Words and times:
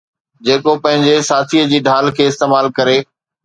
جيڪو 0.45 0.73
پنهنجي 0.85 1.15
ساٿيءَ 1.29 1.69
جي 1.71 1.79
ڍال 1.91 2.05
کي 2.17 2.23
استعمال 2.31 2.65
ڪري. 2.77 2.99